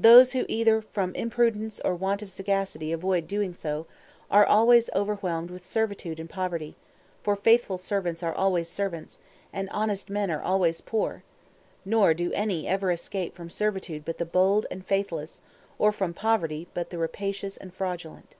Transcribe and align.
Those 0.00 0.32
who 0.32 0.46
either 0.48 0.80
from 0.80 1.14
imprudence 1.14 1.78
or 1.84 1.94
want 1.94 2.22
of 2.22 2.30
sagacity 2.30 2.90
avoid 2.90 3.28
doing 3.28 3.52
so, 3.52 3.86
are 4.30 4.46
always 4.46 4.88
overwhelmed 4.94 5.50
with 5.50 5.66
servitude 5.66 6.18
and 6.18 6.30
poverty; 6.30 6.74
for 7.22 7.36
faithful 7.36 7.76
servants 7.76 8.22
are 8.22 8.32
always 8.34 8.66
servants, 8.70 9.18
and 9.52 9.68
honest 9.68 10.08
men 10.08 10.30
are 10.30 10.40
always 10.40 10.80
poor; 10.80 11.22
nor 11.84 12.14
do 12.14 12.32
any 12.32 12.66
ever 12.66 12.90
escape 12.90 13.34
from 13.36 13.50
servitude 13.50 14.06
but 14.06 14.16
the 14.16 14.24
bold 14.24 14.64
and 14.70 14.86
faithless, 14.86 15.42
or 15.78 15.92
from 15.92 16.14
poverty, 16.14 16.66
but 16.72 16.88
the 16.88 16.96
rapacious 16.96 17.58
and 17.58 17.74
fraudulent. 17.74 18.36